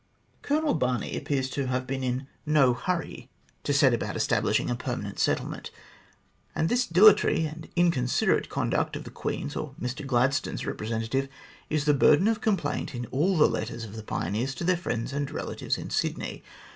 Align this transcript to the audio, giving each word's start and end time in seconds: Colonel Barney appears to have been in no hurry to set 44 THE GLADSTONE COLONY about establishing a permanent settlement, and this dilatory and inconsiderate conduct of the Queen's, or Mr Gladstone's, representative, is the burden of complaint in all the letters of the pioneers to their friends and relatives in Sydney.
Colonel 0.41 0.73
Barney 0.73 1.15
appears 1.15 1.47
to 1.51 1.67
have 1.67 1.85
been 1.85 2.03
in 2.03 2.25
no 2.43 2.73
hurry 2.73 3.29
to 3.63 3.71
set 3.71 3.91
44 3.91 3.91
THE 3.91 3.97
GLADSTONE 3.97 3.97
COLONY 3.99 4.01
about 4.01 4.15
establishing 4.57 4.69
a 4.71 4.75
permanent 4.75 5.19
settlement, 5.19 5.71
and 6.55 6.69
this 6.69 6.87
dilatory 6.87 7.45
and 7.45 7.69
inconsiderate 7.75 8.49
conduct 8.49 8.95
of 8.95 9.03
the 9.03 9.11
Queen's, 9.11 9.55
or 9.55 9.75
Mr 9.79 10.03
Gladstone's, 10.03 10.65
representative, 10.65 11.27
is 11.69 11.85
the 11.85 11.93
burden 11.93 12.27
of 12.27 12.41
complaint 12.41 12.95
in 12.95 13.05
all 13.11 13.37
the 13.37 13.47
letters 13.47 13.83
of 13.83 13.95
the 13.95 14.01
pioneers 14.01 14.55
to 14.55 14.63
their 14.63 14.75
friends 14.75 15.13
and 15.13 15.29
relatives 15.29 15.77
in 15.77 15.91
Sydney. 15.91 16.41